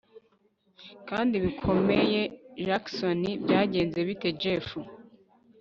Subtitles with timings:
[1.09, 4.67] kandi bikomeyeJackson byagenze bite Jeff